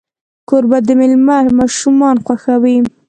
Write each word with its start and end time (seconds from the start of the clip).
کوربه 0.49 0.77
د 0.87 0.89
میلمه 0.99 1.37
ماشومان 1.59 2.15
خوښ 2.25 2.39
ساتي. 2.45 2.77